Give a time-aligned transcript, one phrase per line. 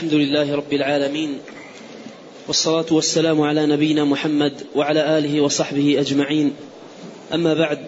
[0.00, 1.38] الحمد لله رب العالمين
[2.48, 6.52] والصلاة والسلام على نبينا محمد وعلى آله وصحبه أجمعين.
[7.34, 7.78] أما بعد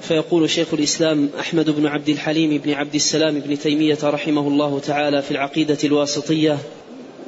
[0.00, 5.22] فيقول شيخ الإسلام أحمد بن عبد الحليم بن عبد السلام بن تيمية رحمه الله تعالى
[5.22, 6.58] في العقيدة الواسطية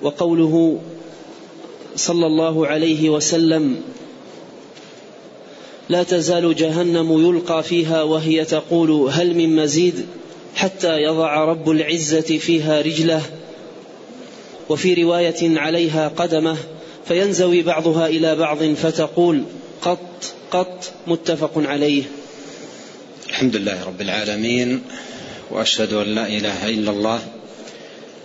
[0.03, 0.81] وقوله
[1.97, 3.81] صلى الله عليه وسلم
[5.89, 10.07] لا تزال جهنم يلقى فيها وهي تقول هل من مزيد
[10.55, 13.23] حتى يضع رب العزة فيها رجله
[14.73, 16.57] وفي رواية عليها قدمه
[17.09, 19.45] فينزوي بعضها إلى بعض فتقول
[19.83, 22.03] قط قط متفق عليه.
[23.29, 24.83] الحمد لله رب العالمين
[25.51, 27.21] وأشهد أن لا إله إلا الله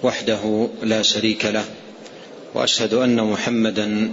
[0.04, 1.66] وحده لا شريك له
[2.54, 4.12] وأشهد أن محمدا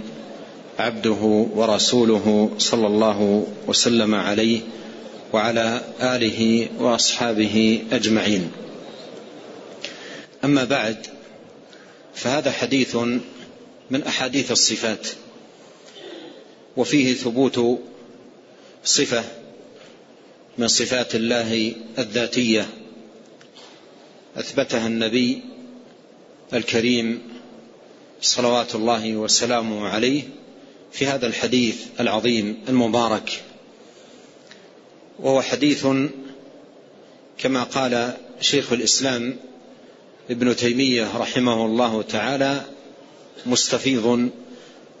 [0.79, 4.59] عبده ورسوله صلى الله وسلم عليه
[5.33, 8.51] وعلى آله وأصحابه أجمعين.
[10.43, 11.14] أما بعد
[12.15, 12.95] فهذا حديث
[13.91, 15.07] من أحاديث الصفات
[16.77, 17.79] وفيه ثبوت
[18.83, 19.23] صفة
[20.57, 22.69] من صفات الله الذاتية.
[24.37, 25.41] أثبتها النبي
[26.53, 27.21] الكريم
[28.21, 30.23] صلوات الله وسلامه عليه
[30.91, 33.43] في هذا الحديث العظيم المبارك.
[35.19, 35.87] وهو حديث
[37.37, 39.37] كما قال شيخ الإسلام
[40.29, 42.61] ابن تيمية رحمه الله تعالى
[43.45, 44.29] مستفيض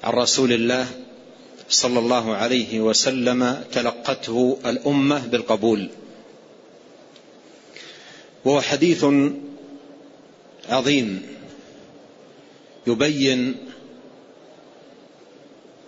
[0.03, 0.87] عن رسول الله
[1.69, 5.89] صلى الله عليه وسلم تلقته الأمة بالقبول.
[8.45, 9.05] وهو حديث
[10.69, 11.21] عظيم
[12.87, 13.55] يبين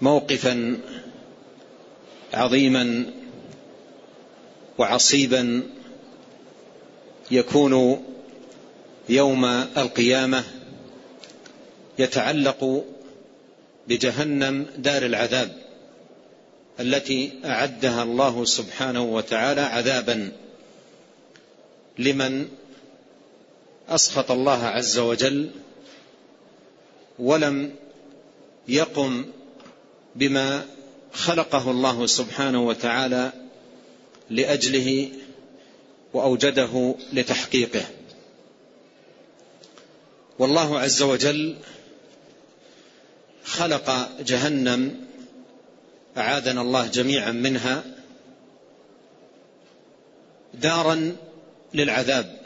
[0.02, 0.78] موقفا
[2.34, 3.06] عظيما
[4.78, 5.64] وعصيبا
[7.32, 8.04] يكون
[9.10, 9.46] يوم
[9.78, 10.44] القيامة
[12.00, 12.86] يتعلق
[13.88, 15.58] بجهنم دار العذاب
[16.80, 20.32] التي أعدها الله سبحانه وتعالى عذابا
[22.00, 22.48] لمن
[23.90, 25.50] أسخط الله عز وجل
[27.20, 27.76] ولم
[28.68, 29.26] يقم
[30.16, 30.66] بما
[31.14, 33.32] خلقه الله سبحانه وتعالى
[34.30, 35.10] لأجله
[36.14, 37.86] وأوجده لتحقيقه.
[40.40, 41.56] والله عز وجل
[43.46, 45.08] خلق جهنم
[46.18, 47.84] أعاذنا الله جميعا منها
[50.54, 51.16] دارا
[51.74, 52.38] للعذاب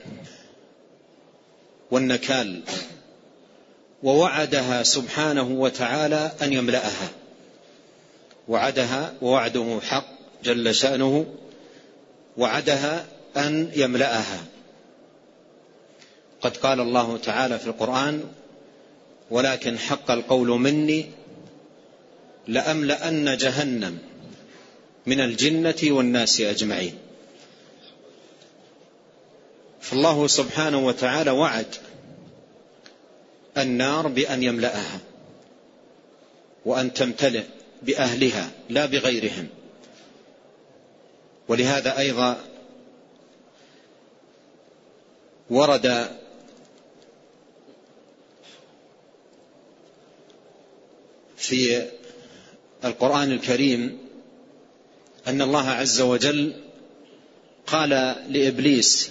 [1.91, 2.61] والنكال
[4.03, 7.09] ووعدها سبحانه وتعالى أن يملأها.
[8.47, 10.07] وعدها ووعده حق
[10.43, 11.25] جل شأنه
[12.37, 13.05] وعدها
[13.37, 14.43] أن يملأها.
[16.41, 18.23] قد قال الله تعالى في القرآن
[19.31, 21.05] ولكن حق القول مني
[22.47, 23.97] لأملأن جهنم
[25.05, 26.97] من الجنة والناس أجمعين.
[29.81, 31.75] فالله سبحانه وتعالى وعد
[33.57, 34.99] النار بأن يملأها
[36.65, 37.43] وأن تمتلئ
[37.81, 39.47] بأهلها لا بغيرهم.
[41.47, 42.37] ولهذا أيضا
[45.49, 46.20] ورد
[51.41, 51.87] في
[52.85, 53.97] القرآن الكريم
[55.27, 56.53] أن الله عز وجل
[57.67, 57.89] قال
[58.29, 59.09] لإبليس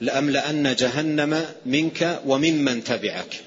[0.00, 3.42] لأملأن جهنم منك وممن تبعك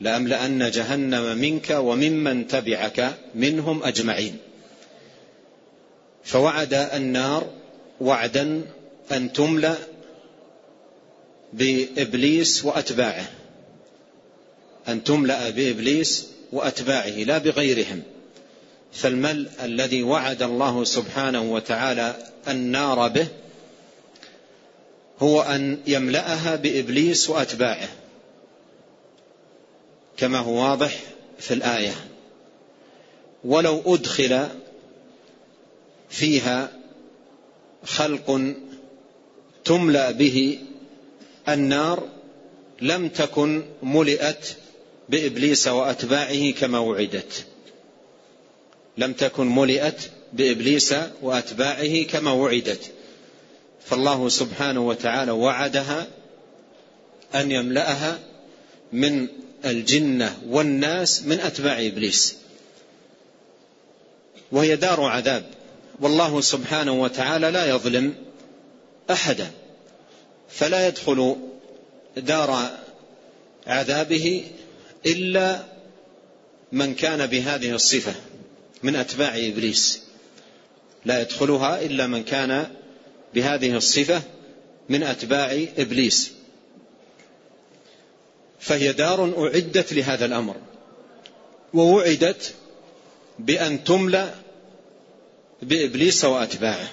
[0.00, 4.36] لأملأن جهنم منك وممن تبعك منهم أجمعين.
[6.24, 7.50] فوعد النار
[8.00, 8.62] وعدا
[9.12, 9.76] أن تملأ
[11.52, 13.37] بإبليس وأتباعه.
[14.88, 18.02] أن تملأ بإبليس وأتباعه لا بغيرهم.
[18.92, 22.16] فالملء الذي وعد الله سبحانه وتعالى
[22.48, 23.26] النار به
[25.18, 27.88] هو أن يملأها بإبليس وأتباعه
[30.16, 30.98] كما هو واضح
[31.38, 31.94] في الآية.
[33.44, 34.48] ولو أدخل
[36.10, 36.72] فيها
[37.84, 38.54] خلق
[39.64, 40.58] تملأ به
[41.48, 42.08] النار
[42.80, 44.56] لم تكن ملئت
[45.08, 47.44] بإبليس وأتباعه كما وعدت.
[48.98, 52.92] لم تكن ملئت بإبليس وأتباعه كما وعدت.
[53.86, 56.06] فالله سبحانه وتعالى وعدها
[57.34, 58.18] أن يملأها
[58.92, 59.26] من
[59.64, 62.34] الجنة والناس من أتباع إبليس.
[64.52, 65.44] وهي دار عذاب.
[66.00, 68.14] والله سبحانه وتعالى لا يظلم
[69.10, 69.50] أحدا.
[70.48, 71.36] فلا يدخل
[72.16, 72.70] دار
[73.66, 74.44] عذابه
[75.06, 75.64] إلا
[76.72, 78.14] من كان بهذه الصفة
[78.82, 80.02] من أتباع إبليس.
[81.04, 82.66] لا يدخلها إلا من كان
[83.34, 84.22] بهذه الصفة
[84.88, 86.32] من أتباع إبليس.
[88.60, 90.56] فهي دار أعدت لهذا الأمر
[91.74, 92.54] ووعدت
[93.38, 94.34] بأن تملأ
[95.62, 96.88] بإبليس وأتباعه.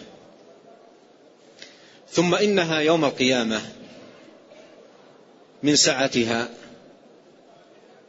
[2.12, 3.62] ثم إنها يوم القيامة
[5.64, 6.50] من سعتها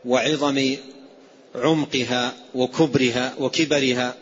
[0.06, 0.76] وعظم
[1.54, 4.14] عمقها وكبرها وكبرها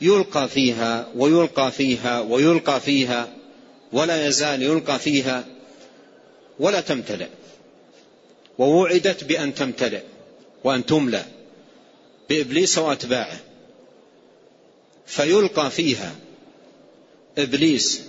[0.00, 3.32] يلقى فيها ويلقى فيها ويلقى فيها
[3.92, 5.44] ولا يزال يلقى فيها
[6.58, 7.28] ولا تمتلئ
[8.58, 10.02] ووعدت بأن تمتلئ
[10.64, 11.24] وأن تملأ
[12.28, 13.40] بإبليس وأتباعه
[15.06, 16.14] فيلقى فيها
[17.38, 18.02] إبليس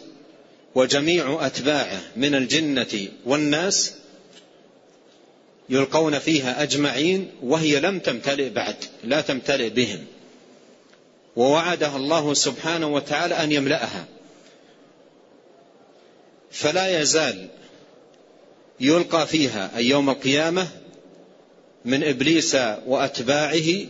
[0.76, 3.94] وجميع أتباعه من الجنة والناس
[5.72, 10.06] يلقون فيها أجمعين وهي لم تمتلئ بعد لا تمتلئ بهم.
[11.36, 14.06] ووعدها الله سبحانه وتعالى أن يملأها.
[16.52, 17.48] فلا يزال
[18.80, 20.68] يلقى فيها أي يوم القيامة
[21.86, 23.86] من إبليس وأتباعه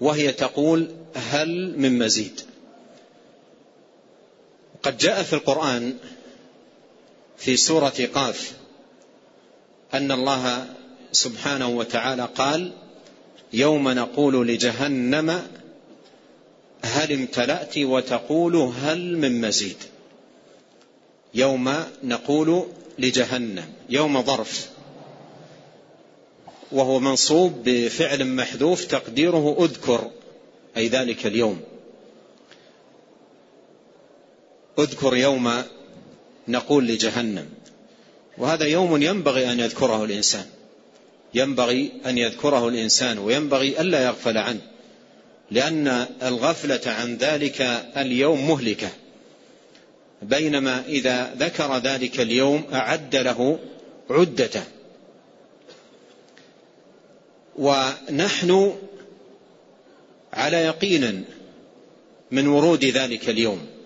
[0.00, 2.40] وهي تقول هل من مزيد.
[4.82, 5.98] قد جاء في القرآن
[7.38, 8.59] في سورة قاف
[9.94, 10.66] أن الله
[11.12, 12.72] سبحانه وتعالى قال
[13.52, 15.42] يوم نقول لجهنم
[16.82, 19.76] هل امتلأت وتقول هل من مزيد.
[21.34, 22.66] يوم نقول
[22.98, 24.70] لجهنم يوم ظرف.
[26.72, 30.10] وهو منصوب بفعل محذوف تقديره أذكر
[30.76, 31.60] أي ذلك اليوم.
[34.78, 35.62] أذكر يوم
[36.48, 37.48] نقول لجهنم.
[38.40, 40.44] وهذا يوم ينبغي أن يذكره الإنسان.
[41.34, 44.60] ينبغي أن يذكره الإنسان وينبغي ألا يغفل عنه
[45.50, 47.60] لأن الغفلة عن ذلك
[47.96, 48.88] اليوم مهلكة.
[50.22, 53.58] بينما إذا ذكر ذلك اليوم أعد له
[54.10, 54.62] عدته
[57.58, 58.74] ونحن
[60.32, 61.24] على يقين
[62.30, 63.79] من ورود ذلك اليوم.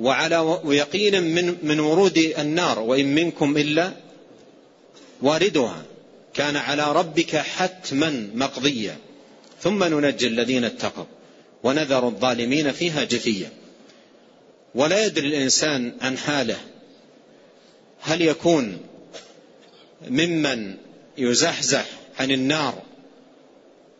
[0.00, 3.92] وعلى يقين من من ورود النار وإن منكم إلا
[5.22, 5.82] واردها.
[6.34, 8.96] كان على ربك حتما مقضيا.
[9.60, 11.04] ثم ننجي الذين اتقوا
[11.62, 13.50] ونذر الظالمين فيها جثيا.
[14.74, 16.56] ولا يدري الإنسان عن حاله
[18.00, 18.78] هل يكون
[20.08, 20.74] ممن
[21.18, 21.86] يزحزح
[22.18, 22.82] عن النار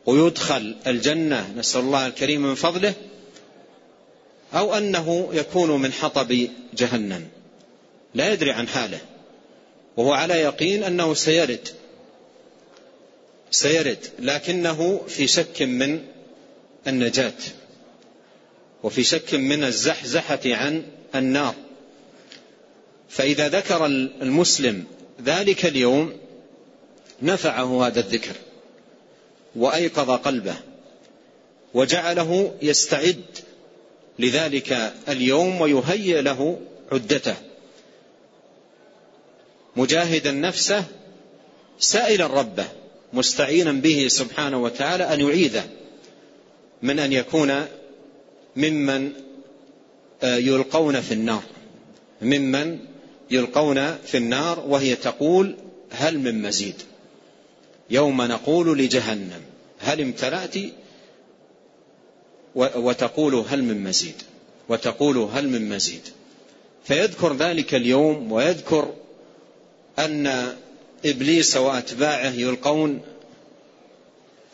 [0.07, 1.55] ويدخل الجنة.
[1.57, 2.95] نسأل الله الكريم من فضله.
[4.55, 7.29] أو أنه يكون من حطب جهنم.
[8.15, 8.99] لا يدري عن حاله.
[9.97, 11.69] وهو على يقين أنه سيرد.
[13.51, 13.99] سيرد.
[14.19, 16.01] لكنه في شك من
[16.87, 17.33] النجاة.
[18.83, 20.83] وفي شك من الزحزحة عن
[21.15, 21.55] النار.
[23.09, 24.85] فإذا ذكر المسلم
[25.25, 26.13] ذلك اليوم
[27.23, 28.35] نفعه هذا الذكر.
[29.57, 30.57] وأيقظ قلبه.
[31.75, 33.25] وجعله يستعد
[34.21, 36.59] لذلك اليوم ويهيئ له
[36.93, 37.37] عدته.
[39.77, 40.85] مجاهدا نفسه
[41.79, 42.65] سائلا ربه
[43.13, 45.65] مستعينا به سبحانه وتعالى أن يعيذه
[46.83, 47.67] من أن يكون
[48.57, 49.13] ممن
[50.23, 51.43] آه، يلقون في النار.
[52.23, 52.79] ممن
[53.31, 55.57] يلقون في النار وهي تقول
[55.91, 56.83] هل من مزيد؟
[57.91, 59.41] يوم نقول لجهنم
[59.79, 60.55] هل امتلأت؟
[62.55, 64.23] وتقول هل من مزيد؟
[64.69, 66.03] وتقول هل من مزيد؟
[66.85, 68.95] فيذكر ذلك اليوم ويذكر
[69.99, 70.55] أن
[71.05, 73.01] إبليس وأتباعه يلقون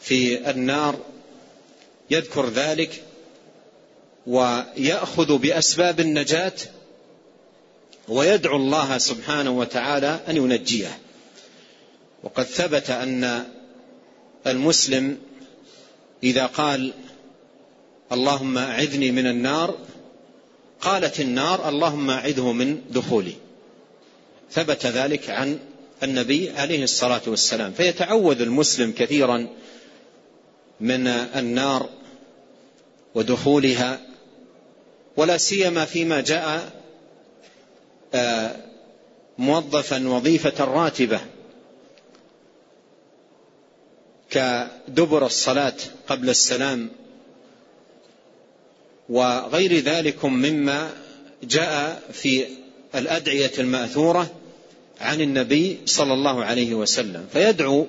[0.01, 0.99] في النار
[2.11, 3.03] يذكر ذلك
[4.27, 6.53] ويأخذ بأسباب النجاة
[8.09, 10.99] ويدعو الله سبحانه وتعالى أن ينجيه.
[12.23, 13.47] وقد ثبت أن
[14.47, 15.19] المسلم
[16.23, 16.93] إذا قال
[18.13, 19.79] اللهم أعذني من النار.
[20.81, 23.35] قالت النار اللهم أعذه من دخولي.
[24.53, 25.59] ثبت ذلك عن
[26.03, 27.73] النبي عليه الصلاة والسلام.
[27.73, 29.49] فيتعوذ المسلم كثيرا
[30.81, 31.89] من النار
[33.15, 34.01] ودخولها
[35.17, 36.73] ولا سيما فيما جاء
[38.15, 38.57] آه،
[39.39, 41.21] موظفا وظيفة راتبة
[44.31, 45.75] كدبر الصلاة
[46.09, 46.91] قبل السلام
[49.09, 50.91] وغير ذلك مما
[51.43, 52.45] جاء في
[52.95, 54.31] الأدعية المأثورة
[55.01, 57.27] عن النبي صلى الله عليه وسلم.
[57.33, 57.87] فيدعو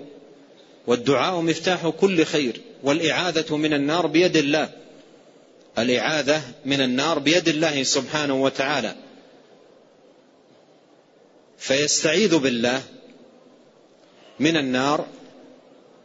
[0.87, 4.69] والدعاء مفتاح كل خير والإعاذة من النار بيد الله.
[5.77, 8.95] الإعاذة من النار بيد الله سبحانه وتعالى.
[11.57, 12.81] فيستعيذ بالله
[14.39, 15.05] من النار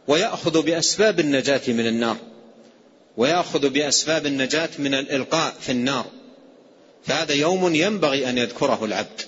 [0.07, 2.17] ويأخذ بأسباب النجاة من النار.
[3.17, 6.05] ويأخذ بأسباب النجاة من الإلقاء في النار.
[7.05, 9.21] فهذا يوم ينبغي أن يذكره العبد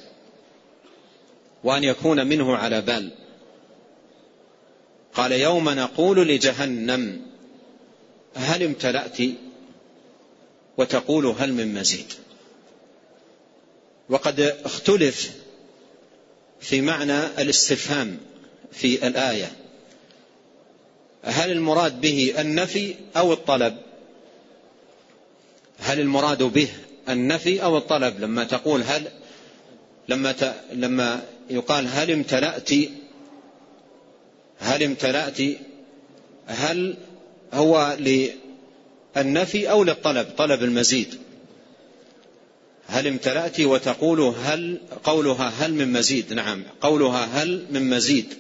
[1.64, 3.12] وأن يكون منه على بال.
[5.14, 7.22] قال يوم نقول لجهنم
[8.36, 9.18] هل امتلأت
[10.78, 12.14] وتقول هل من مزيد؟
[14.10, 15.32] وقد اختلف
[16.60, 18.18] في معنى الاستفهام
[18.72, 19.65] في الآية.
[21.26, 23.78] هل المراد به النفي أو الطلب؟
[25.80, 26.70] هل المراد به
[27.10, 29.08] النفي أو الطلب؟ لما تقول هل
[30.10, 30.56] لما ت...
[30.74, 32.70] لما يقال هل امتلأت
[34.60, 35.38] هل امتلأت
[36.48, 36.98] هل
[37.54, 41.16] هو للنفي أو للطلب؟ طلب المزيد.
[42.88, 46.34] هل امتلأت وتقول هل قولها هل من مزيد.
[46.34, 48.34] نعم قولها هل من مزيد.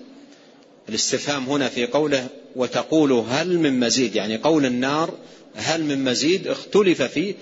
[0.90, 5.18] الاستفهام هنا في قوله وتقول هل من مزيد يعني قول النار
[5.56, 7.36] هل من مزيد اختلف فيه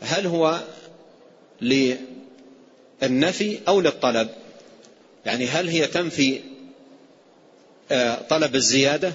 [0.00, 0.60] هل هو
[1.60, 4.28] للنفي أو للطلب؟
[5.26, 6.40] يعني هل هي تنفي
[7.92, 9.12] آه، طلب الزيادة؟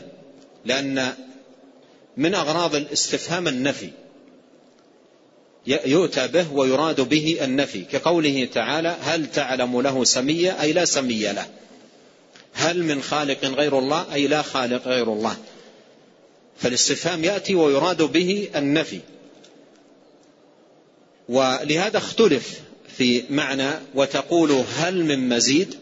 [0.65, 1.13] لأن
[2.17, 3.89] من أغراض الاستفهام النفي
[5.67, 11.45] يؤتى به ويراد به النفي كقوله تعالى هل تعلم له سمية أي لا سمي له؟
[12.53, 15.37] هل من خالق غير الله؟ أي لا خالق غير الله.
[16.57, 18.99] فالاستفهام يأتي ويراد به النفي.
[21.29, 22.59] ولهذا اختلف
[22.97, 25.75] في معنى وتقول هل من مزيد؟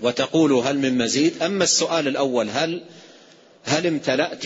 [0.00, 1.42] وتقول هل من مزيد.
[1.42, 2.84] أما السؤال الأول هل
[3.64, 4.44] هل امتلأت؟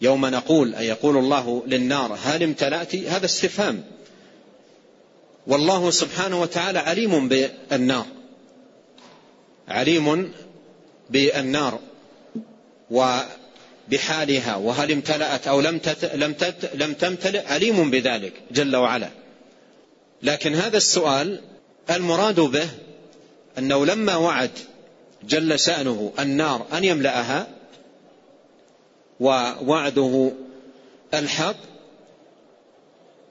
[0.00, 3.84] يوم نقول أي يقول الله للنار هل امتلأت؟ هذا استفهام.
[5.46, 8.06] والله سبحانه وتعالى عليم بالنار.
[9.68, 10.32] عليم
[11.10, 11.78] بالنار
[12.90, 15.80] وبحالها وهل امتلأت أو لم
[16.14, 16.34] لم
[16.74, 19.08] لم تمتلئ عليم بذلك جل وعلا.
[20.22, 21.40] لكن هذا السؤال
[21.90, 22.68] المراد به
[23.58, 24.50] أنه لما وعد
[25.24, 27.46] جل شأنه النار أن يملأها
[29.20, 30.32] ووعده
[31.14, 31.56] الحق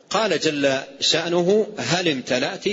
[0.09, 2.67] قال جل شأنه هل امتلأت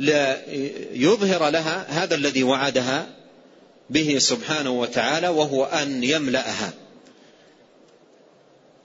[0.00, 3.06] ليظهر لها هذا الذي وعدها
[3.90, 6.72] به سبحانه وتعالى وهو أن يملأها.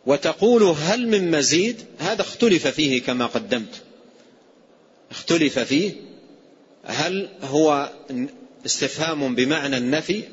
[0.05, 3.81] وتقول هل من مزيد؟ هذا اختلف فيه كما قدمت.
[5.11, 5.91] اختلف فيه
[6.83, 7.89] هل هو
[8.65, 10.23] استفهام بمعنى النفي؟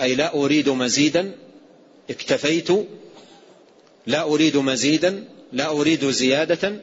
[0.00, 1.32] أي لا أريد مزيدا
[2.10, 2.68] اكتفيت.
[4.06, 6.80] لا أريد مزيدا لا أريد زيادة.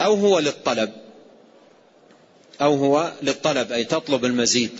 [0.00, 0.92] أو هو للطلب؟
[2.60, 4.70] أو هو للطلب أي تطلب المزيد.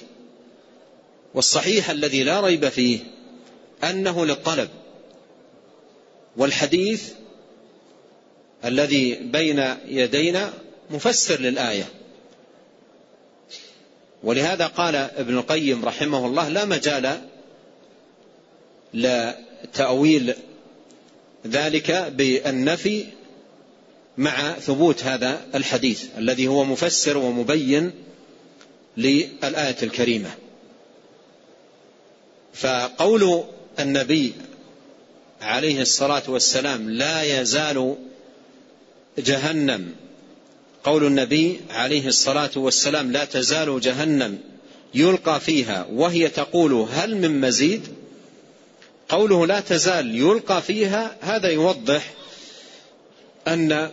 [1.34, 2.98] والصحيح الذي لا ريب فيه
[3.84, 4.68] أنه للطلب.
[6.36, 7.12] والحديث
[8.64, 10.52] الذي بين يدينا
[10.90, 11.88] مفسر للآية.
[14.22, 17.20] ولهذا قال ابن القيم رحمه الله لا مجال
[18.94, 20.34] لتأويل
[21.46, 23.06] ذلك بالنفي
[24.20, 27.92] مع ثبوت هذا الحديث الذي هو مفسر ومبين
[28.96, 30.30] للآية الكريمة.
[32.54, 33.44] فقول
[33.78, 34.32] النبي
[35.42, 37.96] عليه الصلاة والسلام لا يزال
[39.18, 39.94] جهنم
[40.84, 44.38] قول النبي عليه الصلاة والسلام لا تزال جهنم
[44.94, 47.88] يلقى فيها وهي تقول هل من مزيد؟
[49.08, 52.14] قوله لا تزال يلقى فيها هذا يوضح
[53.48, 53.90] أن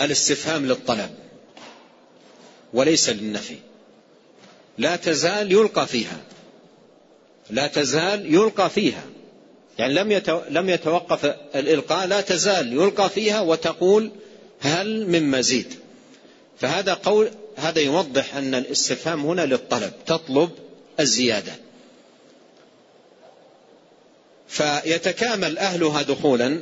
[0.00, 1.10] الاستفهام للطلب
[2.72, 3.56] وليس للنفي.
[4.78, 6.20] لا تزال يلقى فيها.
[7.50, 9.04] لا تزال يلقى فيها.
[9.78, 11.24] يعني لم لم يتوقف
[11.54, 14.10] الإلقاء لا تزال يلقى فيها وتقول
[14.60, 15.74] هل من مزيد.
[16.60, 20.50] فهذا قول هذا يوضح أن الاستفهام هنا للطلب تطلب
[21.00, 21.52] الزيادة.
[24.48, 26.60] فيتكامل أهلها دخولا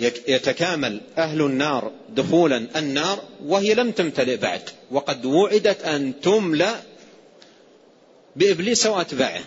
[0.00, 4.62] يتكامل أهل النار دخولا النار وهي لم تمتلئ بعد.
[4.90, 6.82] وقد وعدت أن تملأ
[8.36, 9.44] بإبليس وأتباعه.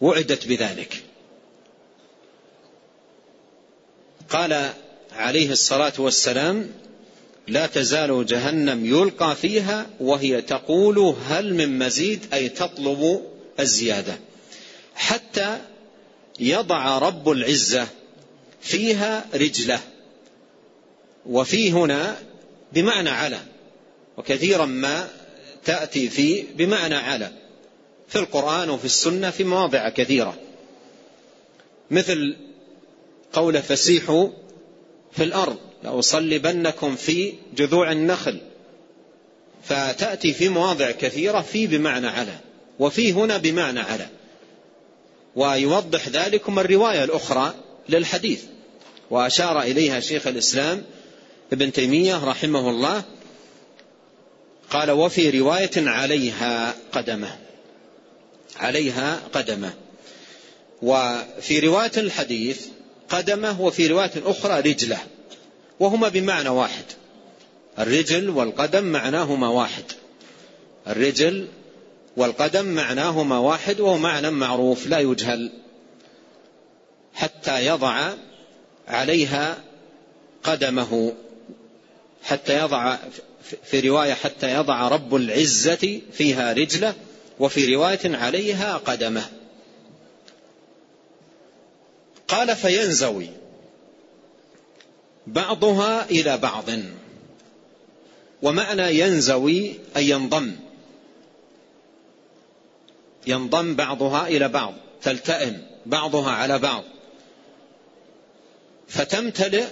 [0.00, 1.02] وعدت بذلك.
[4.30, 4.70] قال
[5.12, 6.70] عليه الصلاة والسلام
[7.48, 13.22] لا تزال جهنم يلقى فيها وهي تقول هل من مزيد؟ أي تطلب
[13.60, 14.18] الزيادة.
[14.94, 15.58] حتى
[16.40, 17.86] يضع رب العزة
[18.62, 19.80] فيها رجلة.
[21.26, 22.16] وفي هنا
[22.72, 23.38] بمعنى على.
[24.16, 25.08] وكثيرا ما
[25.64, 27.30] تأتي في بمعنى على.
[28.08, 30.38] في القرآن وفي السنة في مواضع كثيرة.
[31.90, 32.36] مثل
[33.32, 34.28] قول فسيحوا
[35.12, 38.40] في الأرض لأصلبنكم في جذوع النخل.
[39.64, 42.38] فتأتي في مواضع كثيرة في بمعنى على.
[42.78, 44.08] وفي هنا بمعنى على.
[45.36, 47.54] ويوضح ذلكم الرواية الأخرى
[47.88, 48.42] للحديث.
[49.12, 50.82] وأشار إليها شيخ الإسلام
[51.52, 53.02] ابن تيمية رحمه الله
[54.70, 57.38] قال وفي رواية عليها قدمه.
[58.56, 59.74] عليها قدمه.
[60.82, 62.66] وفي رواية الحديث
[63.08, 64.98] قدمه وفي رواية أخرى رجله
[65.80, 66.84] وهما بمعنى واحد.
[67.78, 69.84] الرجل والقدم معناهما واحد.
[70.86, 71.48] الرجل
[72.16, 75.52] والقدم معناهما واحد وهو معنى معروف لا يجهل
[77.14, 78.12] حتى يضع
[78.88, 79.58] عليها
[80.42, 81.14] قدمه
[82.22, 82.96] حتى يضع
[83.64, 86.94] في رواية حتى يضع رب العزة فيها رجلة
[87.40, 89.30] وفي رواية عليها قدمه.
[92.28, 93.28] قال فينزوي.
[95.26, 96.64] بعضها إلى بعض.
[98.42, 100.56] ومعنى ينزوي أي ينضم.
[103.26, 106.84] ينضم بعضها إلى بعض تلتئم بعضها على بعض.
[108.92, 109.64] فتمتلئ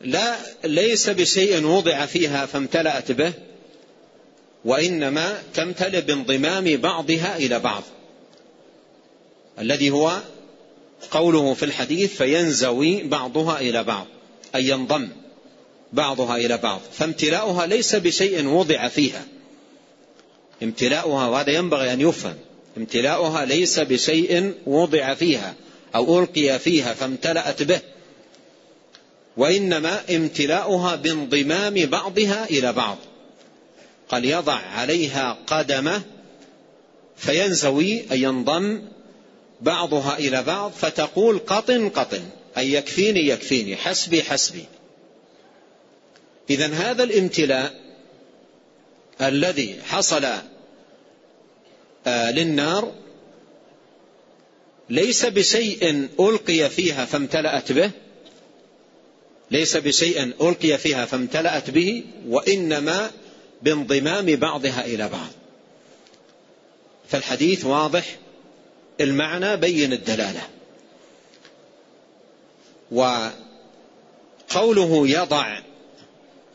[0.00, 3.32] لا ليس بشيء وضع فيها فامتلأت به
[4.64, 7.82] وإنما تمتلئ بانضمام بعضها إلى بعض.
[9.58, 10.20] الذي هو
[11.10, 14.06] قوله في الحديث فينزوي بعضها إلى بعض
[14.54, 15.08] أي ينضم
[15.92, 16.80] بعضها إلى بعض.
[16.92, 19.24] فامتلاؤها ليس بشيء وضع فيها.
[20.62, 22.36] امتلاؤها وهذا ينبغي أن يفهم
[22.76, 25.54] امتلاؤها ليس بشيء وضع فيها.
[25.94, 27.80] أو ألقي فيها فامتلأت به.
[29.36, 32.98] وإنما امتلاؤها بانضمام بعضها إلى بعض.
[34.08, 36.02] قال يضع عليها قدمه
[37.16, 38.82] فينزوي أي ينضم
[39.60, 42.22] بعضها إلى بعض فتقول قطن قطن
[42.58, 44.64] أي يكفيني يكفيني حسبي حسبي.
[46.50, 47.74] إذا هذا الامتلاء
[49.20, 50.24] الذي حصل
[52.06, 52.92] آه، للنار
[54.90, 57.90] ليس بشيء ألقي فيها فامتلأت به
[59.50, 63.10] ليس بشيء ألقي فيها فامتلأت به وإنما
[63.62, 65.28] بانضمام بعضها إلى بعض.
[67.08, 68.16] فالحديث واضح
[69.00, 70.42] المعنى بين الدلالة.
[72.92, 73.32] وقوله
[75.08, 75.60] يضع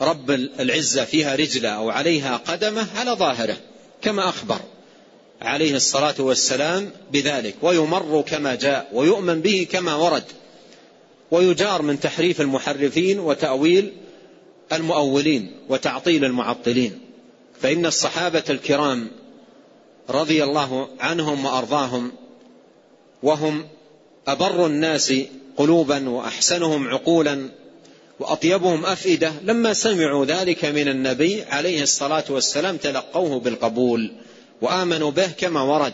[0.02, 3.58] رب العزة فيها رجله أو عليها قدمه على ظاهره
[4.02, 4.60] كما أخبر.
[5.44, 10.24] عليه الصلاة والسلام بذلك ويمر كما جاء ويؤمن به كما ورد
[11.32, 13.94] ويجار من تحريف المحرفين وتأويل
[14.74, 17.00] المؤولين وتعطيل المعطلين.
[17.62, 19.08] فإن الصحابة الكرام
[20.10, 22.12] رضي الله عنهم وأرضاهم
[23.24, 23.66] وهم
[24.28, 25.14] أبر الناس
[25.58, 27.50] قلوبا وأحسنهم عقولا
[28.20, 34.12] وأطيبهم أفئدة لما سمعوا ذلك من النبي عليه الصلاة والسلام تلقوه بالقبول.
[34.64, 35.94] وآمنوا به كما ورد.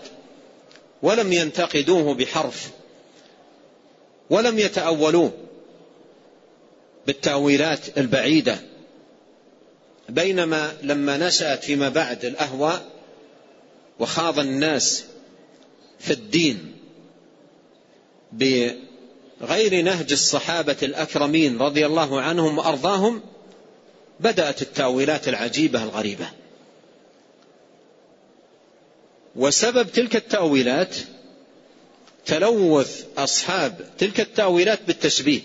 [1.01, 2.69] ولم ينتقدوه بحرف.
[4.29, 5.31] ولم يتأولوه
[7.07, 8.59] بالتأويلات البعيدة.
[10.09, 12.85] بينما لما نشأت فيما بعد الأهواء
[13.99, 15.03] وخاض الناس
[15.99, 16.75] في الدين
[18.31, 23.21] بغير نهج الصحابة الأكرمين رضي الله عنهم وأرضاهم
[24.19, 26.29] بدأت التأويلات العجيبة الغريبة.
[29.35, 30.95] وسبب تلك التأويلات
[32.25, 35.41] تلوث أصحاب تلك التأويلات بالتشبيه.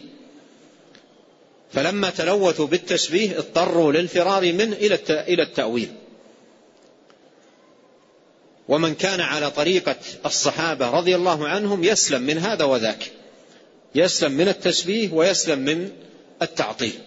[1.73, 4.77] فلما تلوثوا بالتشبيه اضطروا للفرار منه
[5.11, 5.92] إلى التأويل.
[8.68, 13.12] ومن كان على طريقة الصحابة رضي الله عنهم يسلم من هذا وذاك.
[13.94, 15.90] يسلم من التشبيه ويسلم من
[16.42, 16.99] التعطيل.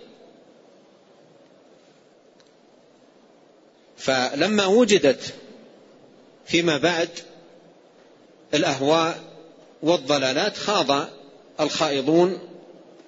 [3.97, 5.33] فلما وجدت
[6.47, 7.09] فيما بعد
[8.53, 9.19] الأهواء
[9.83, 11.07] والضلالات خاض
[11.59, 12.39] الخائضون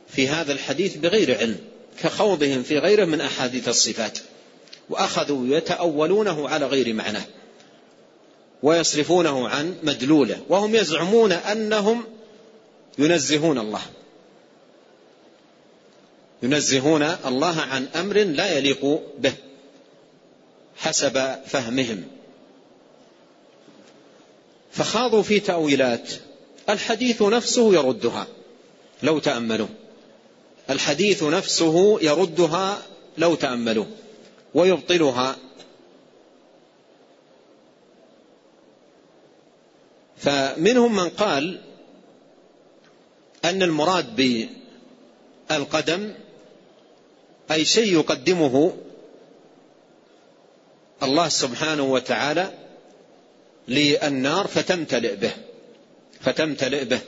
[0.08, 1.58] في هذا الحديث بغير علم
[2.04, 4.20] كخوضهم في غيره من أحاديث الصفات
[4.90, 7.26] وأخذوا يتأولونه على غير معناه
[8.64, 12.04] ويصرفونه عن مدلوله وهم يزعمون أنهم
[12.98, 13.82] ينزهون الله.
[16.44, 19.34] ينزهون الله عن أمر لا يليق به
[20.78, 22.19] حسب فهمهم.
[24.72, 26.10] فخاضوا في تأويلات.
[26.70, 28.28] الحديث نفسه يردها.
[29.04, 29.68] لو تأملوا.
[30.70, 32.82] الحديث نفسه يردها
[33.18, 33.86] لو تأملوا.
[34.54, 35.36] ويبطلها.
[40.18, 41.62] فمنهم من قال
[43.46, 44.16] أن المراد
[45.50, 46.14] بالقدم
[47.52, 48.74] أي شيء يقدمه
[51.04, 52.59] الله سبحانه وتعالى
[53.70, 55.32] للنار فتمتلئ به.
[56.22, 57.00] فتمتلئ به.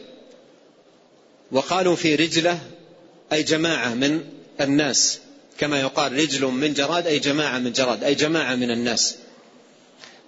[1.52, 2.60] وقالوا في رجلة
[3.34, 4.22] أي جماعة من
[4.62, 5.20] الناس.
[5.58, 9.16] كما يقال رجل من جراد أي جماعة من جراد أي جماعة من الناس.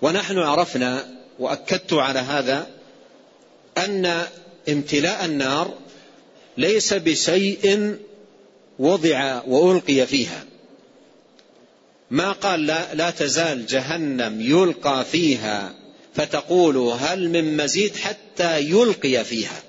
[0.01, 1.07] ونحن عرفنا
[1.39, 2.67] وأكدت على هذا
[3.77, 4.23] أن
[4.69, 5.73] امتلاء النار
[6.57, 7.97] ليس بشيء
[8.79, 10.43] وضع وألقي فيها.
[12.11, 15.75] ما قال لا, لا تزال جهنم يلقى فيها
[16.13, 19.63] فتقول هل من مزيد حتى يلقي فيها.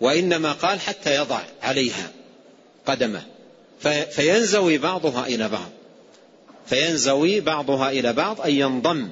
[0.00, 2.12] وإنما قال حتى يضع عليها
[2.86, 3.22] قدمه.
[4.10, 5.70] فينزوي بعضها إلى بعض.
[6.66, 9.08] فينزوي بعضها إلى بعض أي ينضم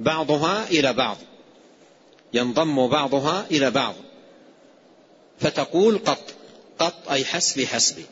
[0.00, 1.16] بعضها إلى بعض.
[2.34, 3.94] ينضم بعضها إلى بعض.
[5.40, 6.34] فتقول قط.
[6.78, 8.04] قط أي حسبي حسبي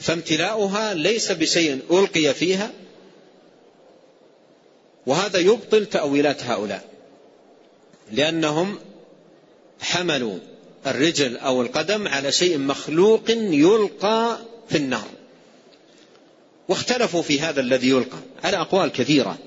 [0.00, 2.72] فامتلاؤها ليس بشيء ألقي فيها
[5.06, 6.84] وهذا يبطل تأويلات هؤلاء
[8.12, 8.78] لأنهم
[9.80, 10.38] حملوا
[10.86, 14.38] الرجل أو القدم على شيء مخلوق يلقى
[14.68, 15.08] في النار.
[16.68, 18.18] واختلفوا في هذا الذي يلقى.
[18.44, 19.38] على أقوال كثيرة.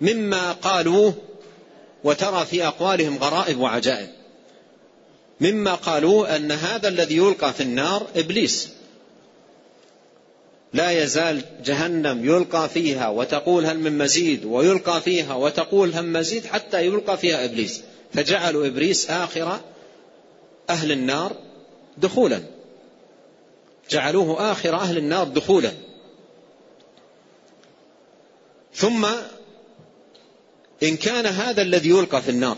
[0.00, 1.14] مما قالوه
[2.04, 4.08] وترى في أقوالهم غرائب وعجائب.
[5.40, 8.68] مما قالوا أن هذا الذي يلقى في النار إبليس.
[10.72, 16.86] لا يزال جهنم يلقى فيها وتقول هل من مزيد ويلقى فيها وتقول هل مزيد حتى
[16.86, 17.82] يلقى فيها إبليس.
[18.12, 19.60] فجعلوا إبليس آخر
[20.70, 21.36] أهل النار
[21.98, 22.42] دخولا.
[23.90, 25.72] جعلوه آخر أهل النار دخولا.
[28.74, 29.06] ثم
[30.82, 32.56] إن كان هذا الذي يلقى في النار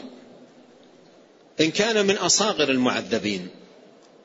[1.60, 3.48] إن كان من أصاغر المعذبين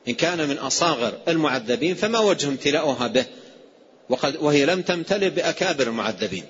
[0.08, 3.26] إن كان من أصاغر المعذبين فما وجه امتلاؤها به؟
[4.08, 6.44] وقد وهي لم تمتلئ بأكابر المعذبين.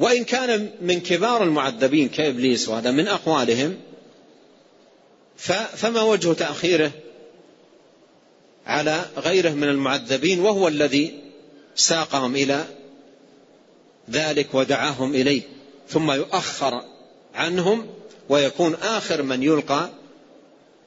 [0.00, 3.76] وإن كان من كبار المعذبين كإبليس وهذا من أقوالهم
[5.76, 6.92] فما وجه تأخيره
[8.66, 11.20] على غيره من المعذبين؟ وهو الذي
[11.74, 12.64] ساقهم إلى
[14.10, 15.42] ذلك ودعاهم إليه.
[15.88, 16.84] ثم يؤخر
[17.34, 17.86] عنهم
[18.28, 19.90] ويكون آخر من يلقى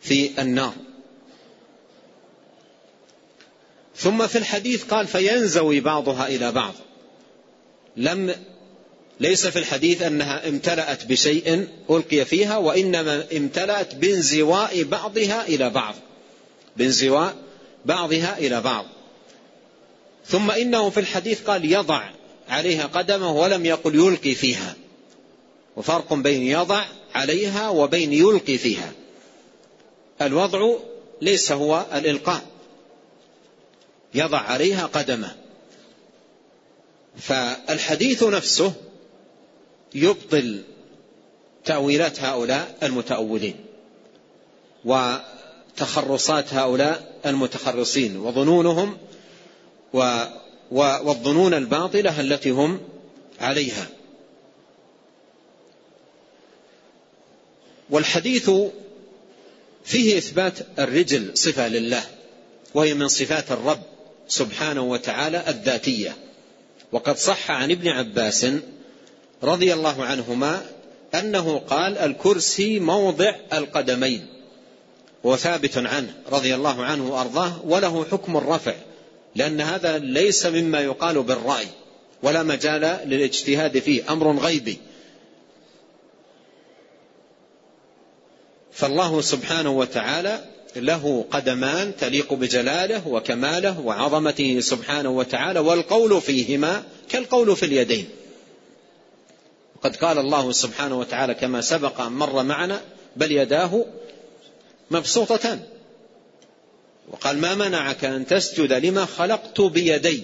[0.02, 0.74] في النار.
[3.98, 6.74] ثم في الحديث قال فينزوي بعضها إلى بعض.
[7.98, 8.36] لم
[9.20, 15.96] ليس في الحديث أنها امتلأت بشيء ألقي فيها وإنما امتلأت بانزواء بعضها إلى بعض.
[16.78, 17.36] بانزواء
[17.86, 18.86] بعضها إلى بعض.
[20.26, 22.10] ثم إنه في الحديث قال يضع
[22.50, 24.76] عليها قدمه ولم يقل يلقي فيها.
[25.76, 28.92] وفرق بين يضع عليها وبين يلقي فيها.
[30.22, 30.74] الوضع
[31.22, 32.57] ليس هو الإلقاء.
[34.14, 35.36] يضع عليها قدمه.
[37.18, 38.74] فالحديث نفسه
[39.96, 40.64] يبطل
[41.66, 43.56] تأويلات هؤلاء المتأولين
[44.86, 48.98] وتخرصات هؤلاء المتخرصين وظنونهم
[49.94, 50.24] و
[50.72, 52.80] والظنون الباطلة التي هم
[53.40, 53.88] عليها.
[57.90, 58.52] والحديث
[59.86, 62.04] فيه إثبات الرجل صفة لله
[62.74, 63.97] وهي من صفات الرب.
[64.28, 66.16] سبحانه وتعالى الذاتية.
[66.92, 68.48] وقد صح عن ابن عباس
[69.44, 70.62] رضي الله عنهما
[71.16, 74.28] أنه قال الكرسي موضع القدمين.
[75.24, 78.74] وثابت عنه رضي الله عنه وأرضاه وله حكم الرفع
[79.36, 81.68] لأن هذا ليس مما يقال بالرأي
[82.24, 84.78] ولا مجال للاجتهاد فيه أمر غيبي.
[88.72, 90.46] فالله سبحانه وتعالى
[90.78, 98.10] له قدمان تليق بجلاله وكماله وعظمته سبحانه وتعالى والقول فيهما كالقول في اليدين.
[99.76, 102.82] وقد قال الله سبحانه وتعالى كما سبق أن مر معنا
[103.16, 103.86] بل يداه
[104.92, 105.60] مبسوطتان.
[107.12, 110.24] وقال ما منعك أن تسجد لما خلقت بيدي؟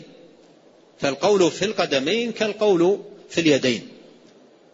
[1.00, 3.88] فالقول في القدمين كالقول في اليدين.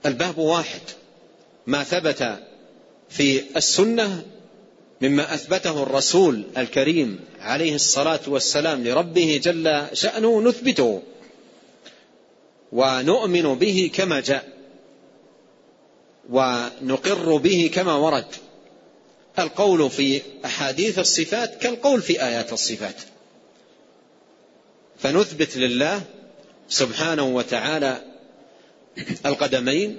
[0.05, 0.81] الباب واحد.
[1.67, 2.39] ما ثبت
[3.09, 4.25] في السنة
[5.01, 11.01] مما أثبته الرسول الكريم عليه الصلاة والسلام لربه جل شأنه نثبته.
[12.71, 14.47] ونؤمن به كما جاء.
[16.29, 18.25] ونقر به كما ورد.
[19.39, 22.95] القول في أحاديث الصفات كالقول في آيات الصفات.
[24.97, 26.01] فنثبت لله
[26.69, 28.01] سبحانه وتعالى
[29.25, 29.97] القدمين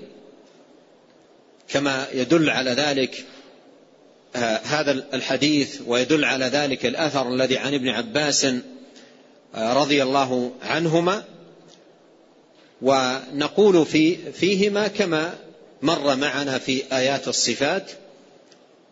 [1.69, 3.25] كما يدل على ذلك
[4.35, 8.47] هذا الحديث ويدل على ذلك الأثر الذي عن ابن عباس
[9.55, 11.25] آه، رضي الله عنهما
[12.83, 15.35] ونقول في فيهما كما
[15.83, 17.91] مر معنا في آيات الصفات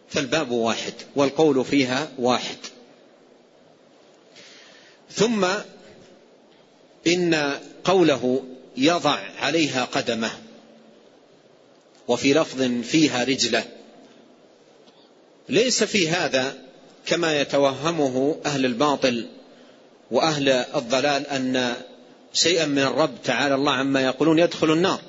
[0.08, 2.56] فالباب واحد والقول فيها واحد.
[5.10, 5.46] ثم
[7.06, 7.52] إن
[7.84, 8.44] قوله
[8.76, 10.30] يضع عليها قدمه
[12.08, 13.64] وفي لفظ فيها رجله
[15.48, 16.54] ليس في هذا
[17.06, 19.26] كما يتوهمه أهل الباطل
[20.10, 21.74] وأهل الضلال أن
[22.32, 25.00] شيئا من الرب تعالى الله عما يقولون يدخل النار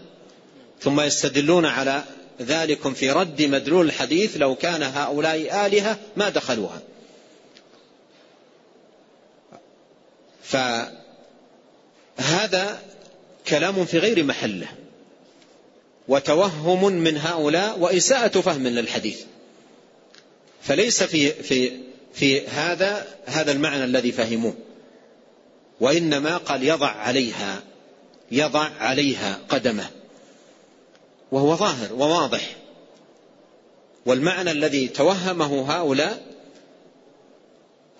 [0.82, 2.04] ثم يستدلون على
[2.42, 6.82] ذلك في رد مدلول الحديث لو كان هؤلاء آلهة ما دخلوها.
[10.44, 10.92] فهذا
[13.48, 14.68] كلام في غير محله
[16.08, 19.22] وتوهم من هؤلاء وإساءة فهم للحديث.
[20.62, 21.72] فليس في في
[22.14, 24.54] في هذا هذا المعنى الذي فهموه.
[25.80, 27.64] وإنما قال يضع عليها
[28.32, 29.90] يضع عليها قدمه.
[31.32, 32.56] وهو ظاهر وواضح.
[34.06, 36.26] والمعنى الذي توهمه هؤلاء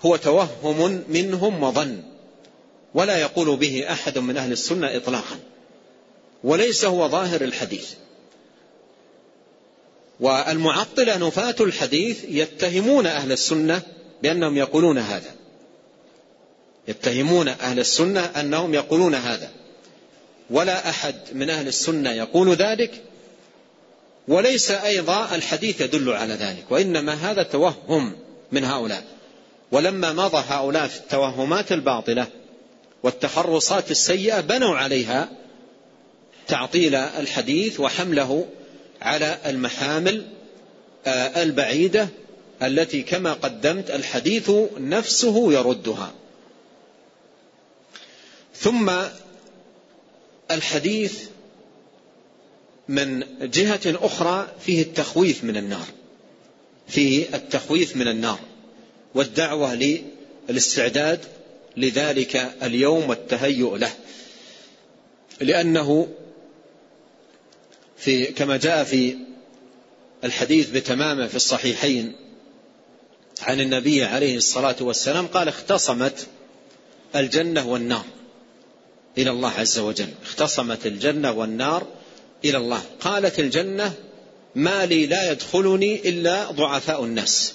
[0.06, 2.04] هو توهم منهم وظن.
[2.94, 5.40] ولا يقول به أحد من أهل السنة اطلاقا.
[6.44, 7.94] وليس هو ظاهر الحديث.
[10.20, 13.82] والمعطلة نفاة الحديث يتهمون أهل السنة
[14.24, 15.32] بأنهم يقولون هذا.
[16.88, 19.52] يتهمون أهل السنة أنهم يقولون هذا.
[20.50, 23.04] ولا أحد من أهل السنة يقول ذلك
[24.28, 28.16] وليس أيضا الحديث يدل على ذلك وإنما هذا توهم
[28.52, 29.04] من هؤلاء.
[29.72, 32.28] ولما مضى هؤلاء في التوهمات الباطلة
[33.04, 35.30] والتخرصات السيئة بنوا عليها
[36.48, 38.46] تعطيل الحديث وحمله
[39.02, 40.26] على المحامل
[41.08, 42.10] آه، البعيدة
[42.64, 46.14] التي كما قدمت الحديث نفسه يردها.
[48.56, 48.92] ثم
[50.52, 51.24] الحديث
[52.88, 55.86] من جهة أخرى فيه التخويف من النار
[56.88, 58.40] فيه التخويف من النار
[59.16, 60.00] والدعوة
[60.50, 61.20] للاستعداد
[61.78, 63.92] لذلك اليوم والتهيؤ له
[65.42, 66.08] لأنه
[68.00, 69.18] في كما جاء في
[70.24, 72.16] الحديث بتمامة في الصحيحين
[73.42, 76.28] عن النبي عليه الصلاة والسلام قال اختصمت
[77.16, 78.06] الجنة والنار
[79.18, 80.10] إلى الله عز وجل.
[80.24, 81.88] اختصمت الجنة والنار
[82.46, 82.82] إلى الله.
[83.00, 83.94] قالت الجنة
[84.56, 87.54] ما لي لا يدخلني إلا ضعفاء الناس.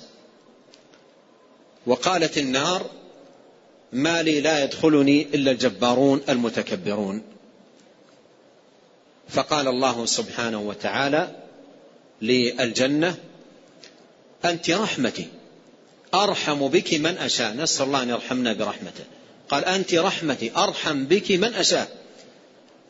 [1.87, 2.91] وقالت النار
[3.93, 7.23] ما لي لا يدخلني إلا الجبارون المتكبرون.
[9.29, 11.31] فقال الله سبحانه وتعالى
[12.23, 13.17] للجنة
[14.45, 15.27] أنت رحمتي
[16.15, 17.57] أرحم بك من أشاء.
[17.57, 19.05] نسأل الله أن يرحمنا برحمته.
[19.49, 21.89] قال أنت رحمتي أرحم بك من أشاء.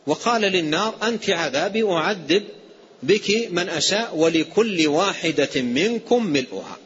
[0.07, 2.43] وقال للنار أنت عذابي أعذب
[3.03, 6.77] بك من أشاء ولكل واحدة منكم ملؤها.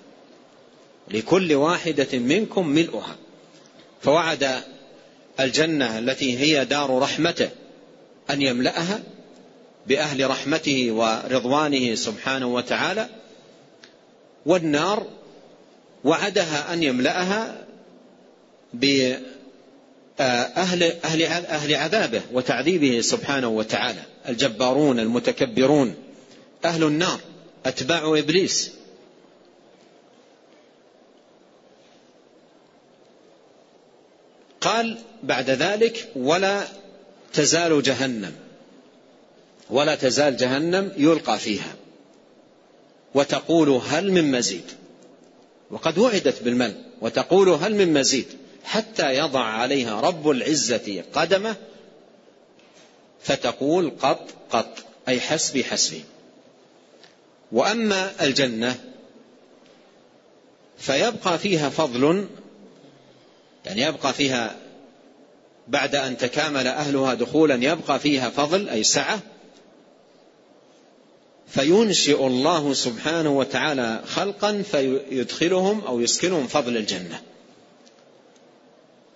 [1.10, 3.16] لكل واحدة منكم ملؤها.
[4.02, 4.62] فوعد
[5.40, 7.50] الجنة التي هي دار رحمته
[8.30, 9.02] أن يملأها.
[9.86, 13.08] بأهل رحمته ورضوانه سبحانه وتعالى
[14.46, 15.06] والنار
[16.04, 17.64] وعدها أن يملأها
[20.20, 24.00] أهل, أهل, أهل عذابه وتعذيبه سبحانه وتعالى.
[24.28, 25.94] الجبارون المتكبرون
[26.64, 27.20] أهل النار
[27.66, 28.70] أتباع إبليس.
[34.60, 36.64] قال بعد ذلك ولا
[37.32, 38.47] تزال جهنم.
[39.70, 41.74] ولا تزال جهنم يلقى فيها.
[43.14, 44.64] وتقول هل من مزيد؟
[45.70, 48.26] وقد وعدت بالمل وتقول هل من مزيد؟
[48.64, 51.56] حتى يضع عليها رب العزة قدمه
[53.22, 54.78] فتقول قط قط
[55.08, 56.04] أي حسبي حسبي.
[57.52, 58.76] وأما الجنة
[60.78, 62.26] فيبقى فيها فضل
[63.66, 64.56] يعني يبقى فيها
[65.68, 69.20] بعد أن تكامل أهلها دخولا يبقى فيها فضل أي سعة
[71.50, 77.20] فينشئ الله سبحانه وتعالى خلقا فيدخلهم أو يسكنهم فضل الجنة.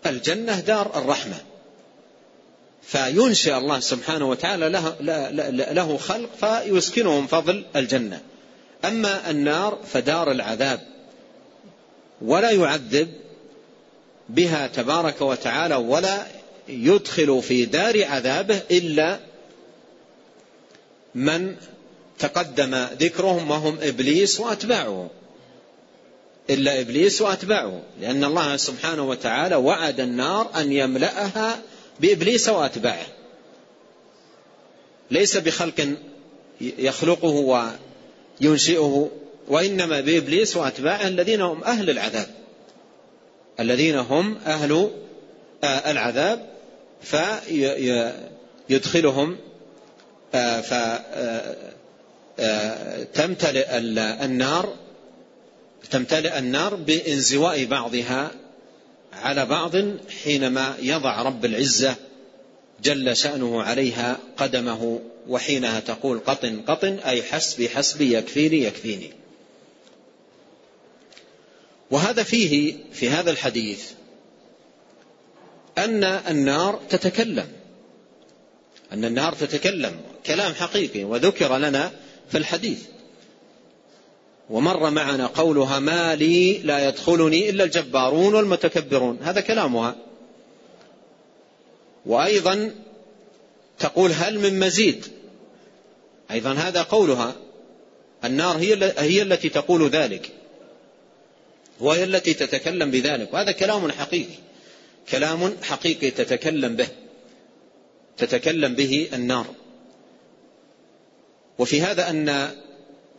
[0.06, 1.36] الجنة دار الرحمة.
[2.82, 4.68] فينشئ الله سبحانه وتعالى
[5.72, 8.20] له, خلق فيسكنهم فضل الجنة.
[8.84, 10.80] أما النار فدار العذاب.
[12.22, 13.12] ولا يعذب
[14.28, 16.26] بها تبارك وتعالى ولا
[16.68, 19.20] يدخل في دار عذابه إلا
[21.14, 21.56] من
[22.22, 25.10] تقدم ذكرهم وهم إبليس وأتباعه.
[26.50, 27.82] إلا إبليس وأتباعه.
[28.00, 31.58] لأن الله سبحانه وتعالى وعد النار أن يملأها
[32.00, 33.06] بإبليس وأتباعه.
[35.10, 35.94] ليس بخلق
[36.60, 37.68] يخلقه
[38.40, 39.10] وينشئه
[39.48, 42.26] وإنما بإبليس وأتباعه الذين هم أهل العذاب.
[43.60, 44.90] الذين هم أهل
[45.64, 46.46] آه، العذاب
[48.68, 49.36] فيدخلهم
[50.34, 50.60] آه،
[52.38, 53.78] فتمتلئ آه،
[54.24, 54.74] النار
[55.90, 58.30] تمتلئ النار بانزواء بعضها
[59.12, 59.72] على بعض
[60.24, 61.94] حينما يضع رب العزة
[62.82, 69.10] جل شأنه عليها قدمه وحينها تقول قطن قطن أي حسبي حسبي يكفيني يكفيني.
[71.90, 73.90] وهذا فيه في هذا الحديث
[75.78, 77.48] أن النار تتكلم
[78.92, 81.92] أن النار تتكلم كلام حقيقي وذكر لنا
[82.32, 82.82] في الحديث.
[84.50, 89.18] ومر معنا قولها ما لي لا يدخلني إلا الجبارون والمتكبرون.
[89.22, 89.96] هذا كلامها.
[92.06, 92.74] وأيضا
[93.78, 95.06] تقول هل من مزيد.
[96.30, 97.36] أيضا هذا قولها.
[98.24, 100.30] النار هي هي التي تقول ذلك.
[101.80, 103.34] وهي التي تتكلم بذلك.
[103.34, 104.34] وهذا كلام حقيقي.
[105.10, 106.88] كلام حقيقي تتكلم به.
[108.16, 109.46] تتكلم به النار.
[111.58, 112.50] وفي هذا أن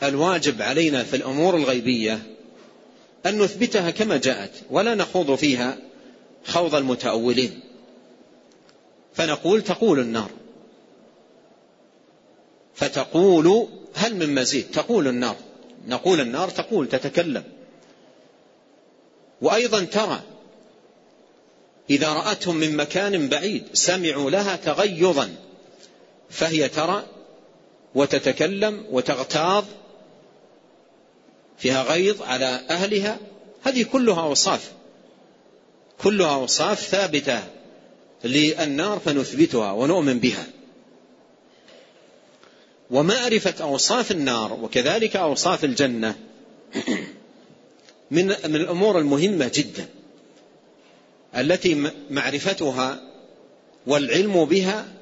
[0.04, 2.20] الواجب علينا في الأمور الغيبية
[3.26, 5.78] أن نثبتها كما جاءت ولا نخوض فيها
[6.46, 7.60] خوض المتأولين.
[9.14, 10.30] فنقول تقول النار.
[12.76, 15.36] فتقول هل من مزيد؟ تقول النار.
[15.88, 17.44] نقول النار تقول تتكلم.
[19.42, 20.22] وأيضا ترى
[21.90, 25.36] إذا رأتهم من مكان بعيد سمعوا لها تغيظا
[26.30, 27.04] فهي ترى
[27.96, 29.66] وتتكلم وتغتاظ
[31.58, 33.18] فيها غيظ على أهلها
[33.64, 34.72] هذه كلها أوصاف
[36.04, 37.44] كلها أوصاف ثابتة
[38.24, 40.48] للنار فنثبتها ونؤمن بها.
[42.92, 46.16] ومعرفة أوصاف النار وكذلك أوصاف الجنة
[48.12, 49.86] من من الأمور المهمة جدا
[51.38, 53.02] التي معرفتها
[53.88, 54.93] والعلم بها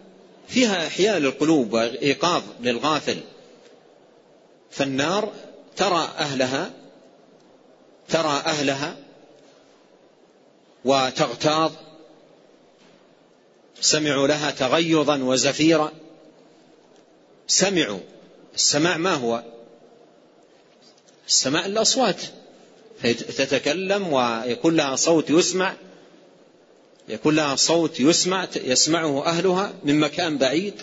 [0.48, 3.18] فيها إحياء للقلوب وإيقاظ للغافل.
[4.72, 5.34] فالنار
[5.76, 6.72] ترى أهلها
[8.10, 8.96] ترى أهلها
[10.86, 11.72] وتغتاظ.
[13.82, 15.92] سمعوا لها تغيظا وزفيرا.
[17.48, 18.00] سمعوا.
[18.56, 19.44] السماع ما هو؟
[21.28, 22.22] السماع الأصوات.
[23.38, 25.74] تتكلم ويكون لها صوت يسمع.
[27.12, 30.74] يكون لها صوت يسمع يسمعه أهلها من مكان بعيد.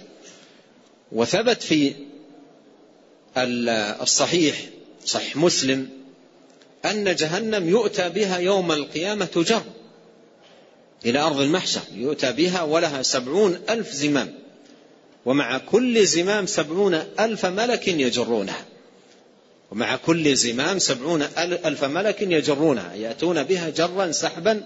[1.13, 1.95] وثبت في
[4.03, 4.57] الصحيح
[5.05, 5.89] صحيح مسلم
[6.85, 9.63] أن جهنم يؤتى بها يوم القيامة تجر
[11.05, 14.35] إلى أرض المحشر يؤتى بها ولها سبعون ألف زمام.
[15.27, 18.65] ومع كل زمام سبعون ألف ملك يجرونها.
[19.71, 24.63] ومع كل زمام سبعون ألف ملك يجرونها يأتون بها جرا سحبا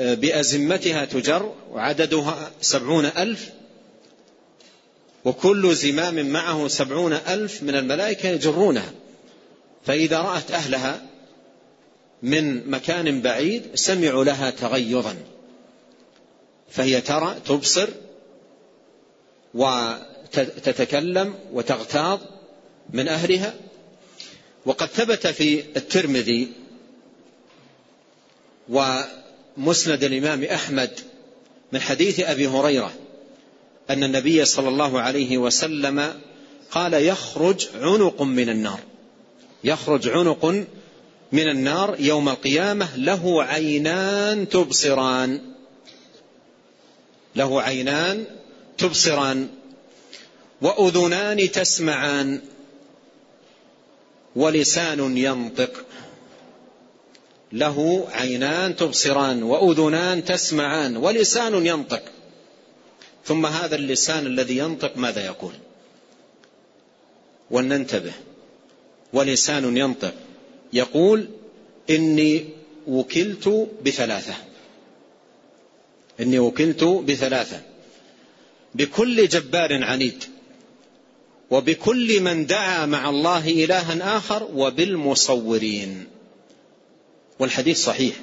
[0.00, 3.50] بأزمتها تجر وعددها سبعون ألف
[5.24, 8.92] وكل زمام معه سبعون ألف من الملائكة يجرونها.
[9.86, 11.02] فإذا رأت أهلها
[12.22, 15.16] من مكان بعيد سمعوا لها تغيظا.
[16.70, 17.88] فهي ترى تبصر
[19.54, 22.20] وتتكلم وتغتاظ
[22.90, 23.54] من أهلها.
[24.66, 26.48] وقد ثبت في الترمذي
[29.60, 30.90] ومسند الإمام أحمد
[31.72, 32.92] من حديث أبي هريرة
[33.90, 36.20] أن النبي صلى الله عليه وسلم
[36.70, 38.80] قال يخرج عنق من النار.
[39.64, 40.44] يخرج عنق
[41.32, 45.40] من النار يوم القيامة له عينان تبصران.
[47.36, 48.24] له عينان
[48.78, 49.48] تبصران.
[50.62, 52.40] وأذنان تسمعان.
[54.36, 55.84] ولسان ينطق.
[57.52, 62.02] له عينان تبصران وأذنان تسمعان ولسان ينطق.
[63.24, 65.52] ثم هذا اللسان الذي ينطق ماذا يقول؟
[67.50, 68.12] ولننتبه.
[69.12, 70.14] ولسان ينطق.
[70.72, 71.28] يقول
[71.90, 72.44] إني
[72.86, 74.34] وكلت بثلاثة.
[76.20, 77.62] إني وكلت بثلاثة.
[78.74, 80.24] بكل جبار عنيد.
[81.50, 86.19] وبكل من دعا مع الله إلها آخر وبالمصورين.
[87.40, 88.14] والحديث صحيح.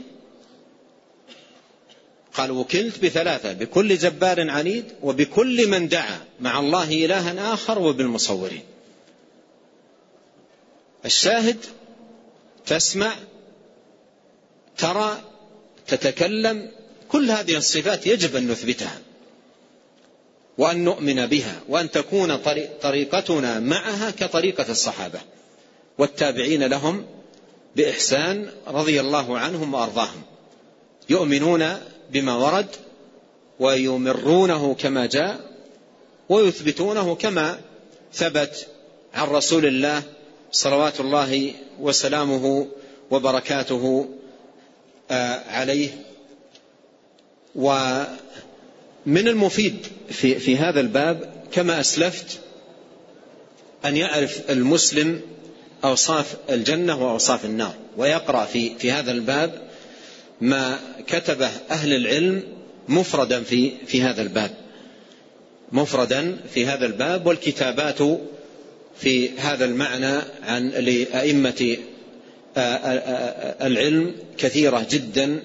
[2.34, 8.64] قال وكلت بثلاثة بكل جبار عنيد وبكل من دعا مع الله إلها آخر وبالمصورين.
[11.06, 11.58] الشاهد
[12.66, 13.16] تسمع
[14.78, 15.22] ترى
[15.88, 16.72] تتكلم
[17.10, 19.00] كل هذه الصفات يجب أن نثبتها
[20.58, 22.38] وأن نؤمن بها وأن تكون
[22.82, 25.20] طريقتنا معها كطريقة الصحابة.
[25.98, 27.06] والتابعين لهم
[27.78, 30.22] بإحسان رضي الله عنهم وأرضاهم.
[31.10, 31.78] يؤمنون
[32.12, 32.68] بما ورد
[33.60, 35.40] ويمرونه كما جاء
[36.30, 37.60] ويثبتونه كما
[38.14, 38.68] ثبت
[39.14, 40.04] عن رسول الله
[40.52, 42.68] صلوات الله وسلامه
[43.12, 44.10] وبركاته
[45.12, 45.90] آه، عليه.
[47.56, 48.08] ومن
[49.08, 52.40] المفيد في, في هذا الباب كما أسلفت
[53.86, 55.22] أن يعرف المسلم
[55.84, 57.76] أوصاف الجنة وأوصاف النار.
[57.98, 59.62] ويقرأ في, في هذا الباب
[60.42, 62.44] ما كتبه أهل العلم
[62.88, 64.52] مفردا في, في هذا الباب.
[65.72, 67.98] مفردا في هذا الباب والكتابات
[69.00, 71.78] في هذا المعنى عن لأئمة
[73.62, 75.44] العلم كثيرة جدا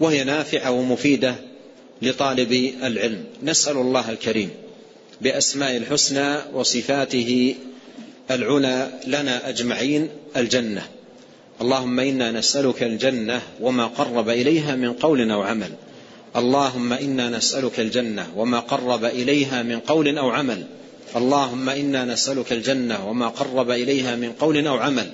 [0.00, 1.34] وهي نافعة ومفيدة
[2.02, 2.52] لطالب
[2.82, 3.24] العلم.
[3.42, 4.50] نسأل الله الكريم
[5.20, 7.54] بأسماء الحسنى وصفاته
[8.30, 10.82] العلى لنا أجمعين الجنة.
[11.60, 15.70] اللهم إنا نسألك الجنة وما قرب إليها من قول أو عمل.
[16.36, 20.64] اللهم إنا نسألك الجنة وما قرب إليها من قول أو عمل.
[21.16, 25.10] اللهم إنا نسألك الجنة وما قرب إليها من قول أو عمل.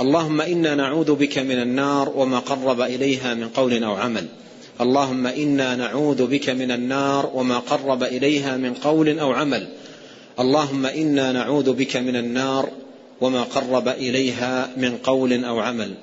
[0.00, 4.26] اللهم إنا نعوذ بك من النار وما قرب إليها من قول أو عمل.
[4.80, 9.68] اللهم إنا نعوذ بك من النار وما قرب إليها من قول أو عمل.
[10.40, 12.70] اللهم إنا نعوذ بك من النار
[13.20, 15.94] وما قرب إليها من قول أو عمل.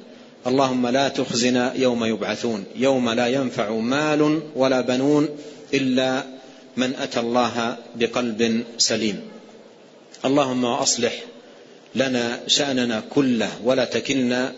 [0.48, 5.30] اللهم لا تخزنا يوم يبعثون يوم لا ينفع مال ولا بنون
[5.74, 6.24] إلا
[6.78, 9.22] من أتى الله بقلب سليم.
[10.26, 11.14] اللهم أصلح
[11.96, 14.54] لنا شأننا كله ولا تكلنا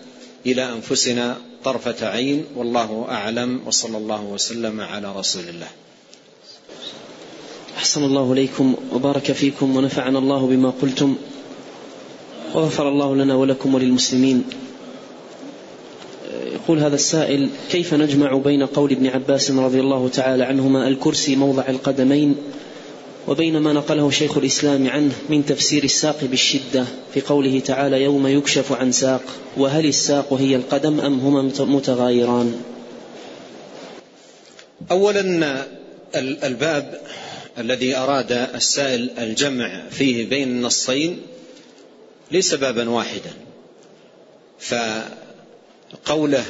[0.46, 5.70] إلى أنفسنا طرفة عين والله أعلم وصلى الله وسلم على رسول الله.
[7.78, 11.16] أحسن الله إليكم وبارك فيكم ونفعنا الله بما قلتم
[12.54, 14.44] وغفر الله لنا ولكم وللمسلمين.
[16.54, 21.64] يقول هذا السائل كيف نجمع بين قول ابن عباس رضي الله تعالى عنهما الكرسي موضع
[21.70, 22.36] القدمين
[23.28, 28.72] وبين ما نقله شيخ الإسلام عنه من تفسير الساق بالشدة في قوله تعالى يوم يكشف
[28.72, 29.22] عن ساق
[29.58, 32.62] وهل الساق هي القدم أم هما متغايران؟
[34.92, 35.66] أولا
[36.16, 37.02] الباب
[37.58, 41.22] الذي أراد السائل الجمع فيه بين النصين
[42.32, 43.34] ليس بابا واحدا.
[44.60, 46.46] فقوله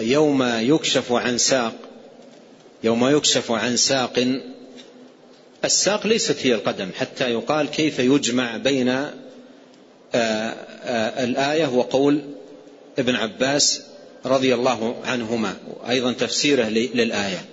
[0.00, 1.74] يوم يكشف عن ساق
[2.84, 4.40] يوم يكشف عن ساق
[5.64, 9.08] الساق ليست هي القدم حتى يقال كيف يجمع بين آه،
[10.14, 12.22] آه، الآية وقول
[12.98, 13.82] ابن عباس
[14.26, 15.56] رضي الله عنهما
[15.88, 17.44] أيضا تفسيره للآية.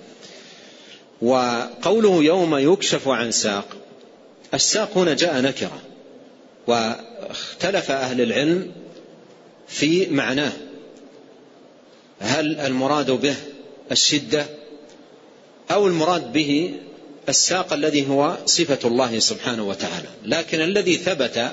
[1.26, 3.66] وقوله يوم يكشف عن ساق
[4.54, 5.82] الساق هنا جاء نكرة
[6.68, 8.72] واختلف أهل العلم
[9.68, 10.52] في معناه.
[12.20, 13.36] هل المراد به
[13.92, 14.46] الشدة
[15.72, 16.74] أو المراد به
[17.30, 21.52] الساق الذي هو صفة الله سبحانه وتعالى؟ لكن الذي ثبت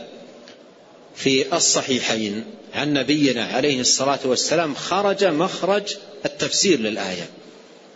[1.17, 2.45] في الصحيحين
[2.75, 7.29] عن نبينا عليه الصلاة والسلام خرج مخرج التفسير للآية.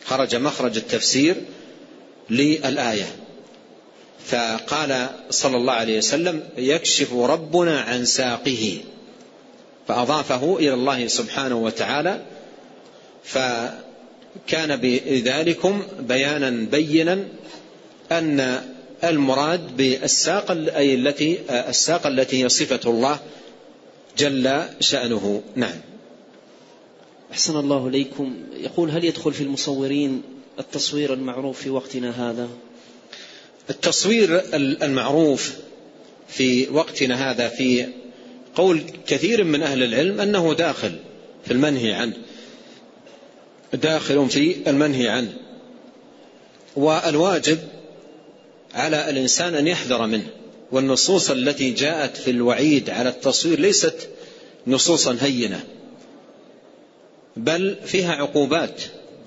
[0.04, 1.36] خرج مخرج التفسير
[2.30, 3.16] للآية.
[4.26, 8.78] فقال صلى الله عليه وسلم يكشف ربنا عن ساقه.
[9.88, 12.22] فأضافه إلى الله سبحانه وتعالى.
[13.24, 17.24] فكان بذلكم بيانا بينا
[18.12, 18.62] أن
[19.04, 23.18] المراد بالساق أي التي الساق التي هي صفة الله
[24.18, 25.42] جل شأنه.
[25.54, 25.80] نعم.
[27.32, 28.34] أحسن الله إليكم.
[28.56, 30.22] يقول هل يدخل في المصورين
[30.58, 32.48] التصوير المعروف في وقتنا هذا؟
[33.70, 35.54] التصوير المعروف
[36.28, 37.86] في وقتنا هذا في
[38.54, 40.92] قول كثير من أهل العلم أنه داخل
[41.44, 42.16] في المنهي عنه.
[43.74, 45.32] داخل في المنهي عنه.
[46.76, 47.58] والواجب
[48.74, 50.26] على الإنسان أن يحذر منه.
[50.72, 54.08] والنصوص التي جاءت في الوعيد على التصوير ليست
[54.66, 55.64] نصوصا هينة
[57.36, 58.82] بل فيها عقوبات.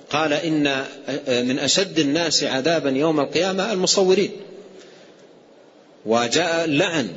[0.10, 0.84] قال إن
[1.28, 4.32] من أشد الناس عذابا يوم القيامة المصورين.
[6.05, 7.10] وجاء اللعن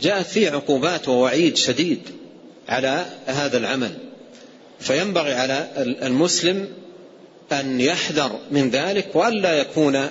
[0.00, 2.00] جاءت فيه عقوبات ووعيد شديد
[2.68, 3.90] على هذا العمل.
[4.80, 5.68] فينبغي على
[6.02, 6.68] المسلم
[7.52, 10.08] أن يحذر من ذلك وألا يكون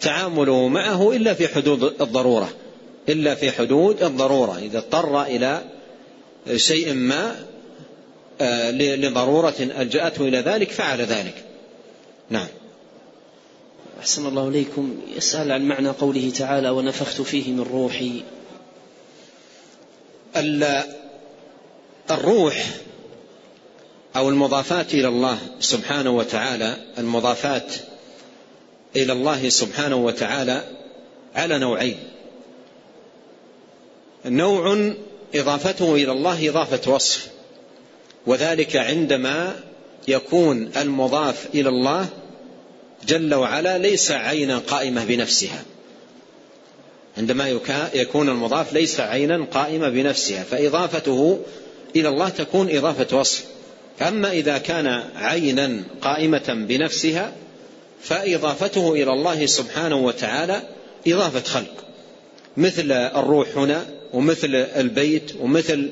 [0.00, 2.52] تعامله معه إلا في حدود الضرورة.
[3.08, 4.58] إلا في حدود الضرورة.
[4.58, 5.62] إذا اضطر إلى
[6.56, 7.53] شيء ما آه،
[8.40, 11.44] لضرورة ألجأته إلى ذلك فعل ذلك.
[12.30, 12.48] نعم.
[14.00, 15.00] أحسن الله إليكم.
[15.16, 18.22] يسأل عن معنى قوله تعالى ونفخت فيه من روحي.
[22.10, 22.66] الروح
[24.16, 27.72] أو المضافات إلى الله سبحانه وتعالى المضافات
[28.96, 30.64] إلى الله سبحانه وتعالى
[31.34, 31.96] على نوعين.
[34.26, 34.92] نوع
[35.34, 37.28] إضافته إلى الله إضافة وصف.
[38.26, 39.56] وذلك عندما
[40.08, 42.06] يكون المضاف إلى الله
[43.06, 45.62] جل وعلا ليس عينا قائمة بنفسها.
[47.18, 47.60] عندما
[47.94, 51.40] يكون المضاف ليس عينا قائمة بنفسها فإضافته
[51.96, 53.44] إلى الله تكون إضافة وصف.
[54.02, 57.32] أما إذا كان عينا قائمة بنفسها
[58.02, 60.62] فإضافته إلى الله سبحانه وتعالى
[61.06, 61.84] إضافة خلق.
[62.56, 65.90] مثل الروح هنا ومثل البيت ومثل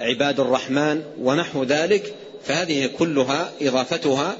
[0.00, 4.36] عباد الرحمن ونحو ذلك فهذه كلها إضافتها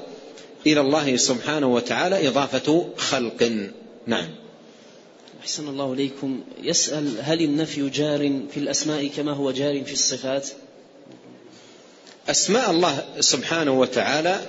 [0.67, 3.51] إلى الله سبحانه وتعالى إضافة خلق.
[4.07, 4.29] نعم.
[5.41, 6.43] أحسن الله إليكم.
[6.63, 10.47] يسأل هل النفي جار في الأسماء كما هو جار في الصفات؟
[12.29, 14.39] أسماء الله سبحانه وتعالى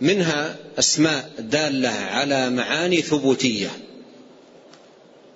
[0.00, 3.70] منها أسماء دالة على معاني ثبوتية.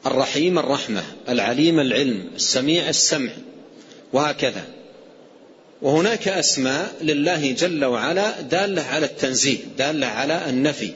[0.07, 3.31] الرحيم الرحمة العليم العلم السميع السمع.
[4.13, 4.65] وهكذا.
[5.83, 10.93] وهناك أسماء لله جل وعلا دالة على التنزيه دالة على النفي.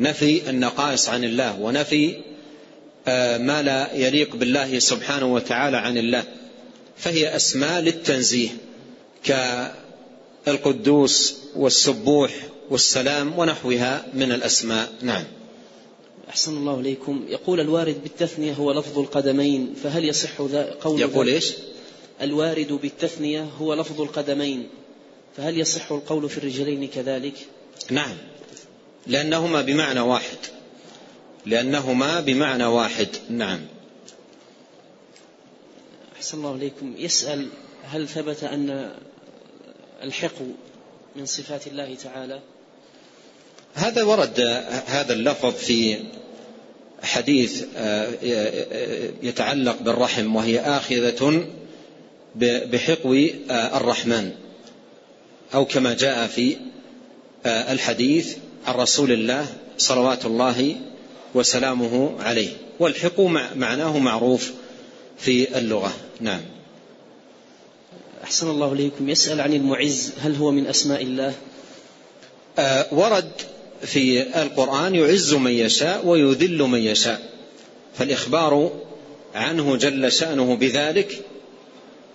[0.00, 2.16] نفي النقائص عن الله ونفي
[3.08, 6.24] آه، ما لا يليق بالله سبحانه وتعالى عن الله.
[6.96, 8.48] فهي أسماء للتنزيه
[10.44, 12.30] كالقدوس والسبوح
[12.70, 14.88] والسلام ونحوها من الأسماء.
[15.02, 15.24] نعم.
[16.28, 17.24] أحسن الله إليكم.
[17.28, 21.52] يقول الوارد بالتثنية هو لفظ القدمين فهل يصح ذا قول يقول إيش؟
[22.22, 24.68] الوارد بالتثنية هو لفظ القدمين
[25.36, 27.34] فهل يصح القول في الرجلين كذلك؟
[27.90, 28.16] نعم.
[29.06, 30.38] لأنهما بمعنى واحد.
[31.46, 33.08] لأنهما بمعنى واحد.
[33.30, 33.60] نعم.
[36.16, 37.48] أحسن الله إليكم يسأل
[37.84, 38.94] هل ثبت أن
[40.02, 40.42] الحق
[41.16, 42.40] من صفات الله تعالى؟
[43.74, 44.40] هذا ورد
[44.86, 45.98] هذا اللفظ في
[47.02, 48.08] حديث آه،
[49.22, 51.46] يتعلق بالرحم وهي آخذة
[52.38, 53.14] بحقو
[53.50, 54.30] آه، الرحمن.
[55.54, 56.56] أو كما جاء في
[57.46, 58.36] آه، الحديث
[58.66, 59.46] عن رسول الله
[59.78, 60.76] صلوات الله
[61.34, 62.50] وسلامه عليه.
[62.80, 63.20] والحق
[63.56, 64.52] معناه معروف
[65.18, 65.92] في اللغة.
[66.20, 66.40] نعم.
[68.24, 69.08] أحسن الله إليكم.
[69.08, 71.34] يسأل عن المعز هل هو من أسماء الله؟
[72.58, 73.32] آه ورد
[73.82, 77.30] في القرآن يعز من يشاء ويذل من يشاء.
[77.98, 78.72] فالإخبار
[79.34, 81.24] عنه جل شأنه بذلك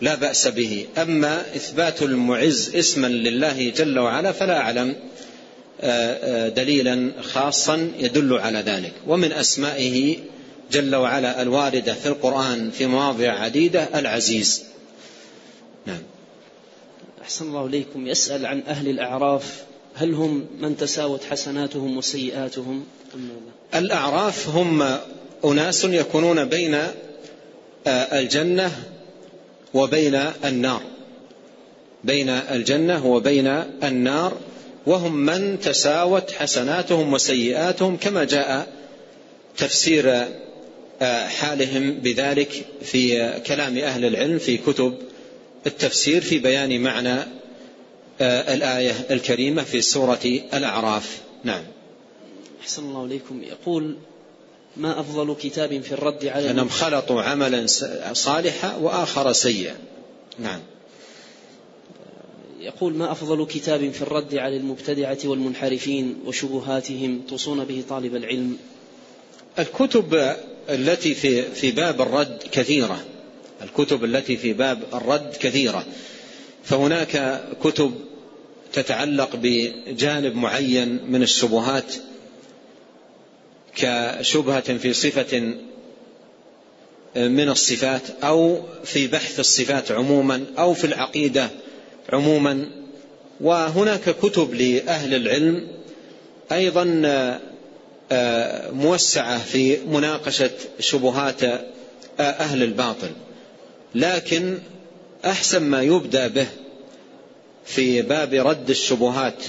[0.02, 0.88] لا بأس به.
[0.98, 4.96] أما إثبات المعز اسما لله جل وعلا فلا أعلم
[5.82, 8.94] آه، آه، دليلا خاصا يدل على ذلك.
[9.08, 10.18] ومن أسمائه
[10.72, 14.64] جل وعلا الواردة في القرآن في مواضع عديدة العزيز.
[15.86, 16.02] نعم.
[17.22, 18.08] أحسن الله إليكم.
[18.08, 19.64] يسأل عن أهل الأعراف
[19.96, 22.86] هل هم من تساوت حسناتهم وسيئاتهم؟
[23.76, 24.98] الأعراف هم
[25.46, 26.74] أناس يكونون بين
[27.88, 28.72] آه، الجنة
[29.74, 30.16] وبين
[30.46, 30.82] النار.
[32.04, 33.48] بين الجنة وبين
[33.84, 34.38] النار.
[34.86, 38.68] وهم من تساوت حسناتهم وسيئاتهم كما جاء
[39.58, 40.28] تفسير
[41.02, 44.98] آه، حالهم بذلك في كلام أهل العلم في كتب
[45.68, 47.20] التفسير في بيان معنى
[48.22, 51.22] آه، الآية الكريمة في سورة الأعراف.
[51.44, 51.64] نعم.
[52.62, 53.42] أحسن الله إليكم.
[53.44, 53.96] يقول
[54.78, 57.66] ما أفضل كتاب في الرد على أنهم خلطوا عملا
[58.14, 59.76] صالحا وآخر سيئا.
[60.40, 60.60] نعم.
[62.60, 68.58] يقول ما أفضل كتاب في الرد على المبتدعة والمنحرفين وشبهاتهم توصون به طالب العلم؟
[69.60, 70.36] الكتب
[70.70, 73.04] التي في في باب الرد كثيرة.
[73.62, 75.86] الكتب التي في باب الرد كثيرة.
[76.64, 77.94] فهناك كتب
[78.74, 81.94] تتعلق بجانب معين من الشبهات
[83.76, 85.54] كشبهة في صفة
[87.16, 91.50] من الصفات أو في بحث الصفات عموما أو في العقيدة
[92.14, 92.66] عموما.
[93.42, 95.68] وهناك كتب لأهل العلم
[96.52, 97.02] أيضا
[98.12, 101.62] آه، موسعة في مناقشة شبهات آه،
[102.20, 103.10] أهل الباطل.
[103.96, 104.60] لكن
[105.26, 106.48] أحسن ما يبدأ به
[107.66, 109.44] في باب رد الشبهات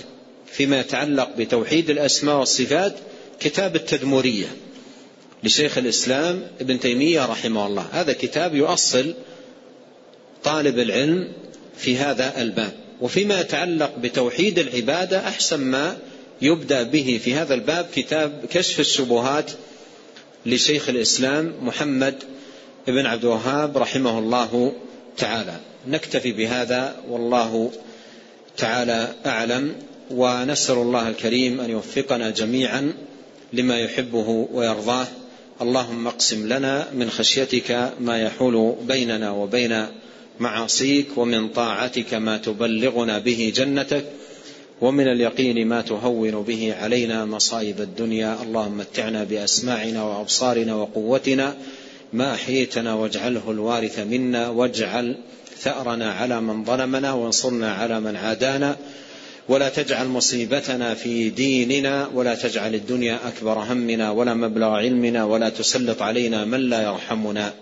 [0.47, 2.95] فيما يتعلق بتوحيد الأسماء والصفات
[3.41, 4.47] كتاب التدمرية
[5.45, 7.87] لشيخ الإسلام ابن تيمية رحمه الله.
[7.93, 9.14] هذا كتاب يؤصل
[10.45, 11.28] طالب العلم
[11.76, 15.97] في هذا الباب وفيما يتعلق بتوحيد العبادة أحسن ما
[16.43, 19.51] يبدأ به في هذا الباب كتاب كشف الشبهات
[20.47, 22.14] لشيخ الإسلام محمد
[22.87, 24.72] بن عبد الوهاب رحمه الله
[25.16, 25.57] تعالى.
[25.89, 27.70] نكتفي بهذا والله
[28.57, 29.74] تعالى أعلم
[30.11, 32.93] ونسأل الله الكريم أن يوفقنا جميعا
[33.55, 35.07] لما يحبه ويرضاه.
[35.63, 39.87] اللهم اقسم لنا من خشيتك ما يحول بيننا وبين
[40.41, 44.05] معاصيك ومن طاعتك ما تبلغنا به جنتك
[44.81, 48.43] ومن اليقين ما تهون به علينا مصائب الدنيا.
[48.43, 51.55] اللهم متعنا بأسماعنا وأبصارنا وقوتنا.
[52.13, 54.49] ما أحييتنا واجعله الوارث منا.
[54.49, 55.17] واجعل
[55.59, 58.77] ثأرنا على من ظلمنا وانصرنا على من عادانا.
[59.49, 66.03] ولا تجعل مصيبتنا في ديننا ولا تجعل الدنيا أكبر همنا ولا مبلغ علمنا ولا تسلط
[66.03, 67.53] علينا من لا يرحمنا.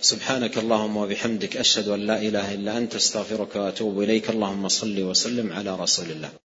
[0.00, 4.30] سبحانك اللهم وبحمدك أشهد أن لا إله إلا أنت أستغفرك وأتوب إليك.
[4.30, 6.45] اللهم صل وسلم على رسول الله.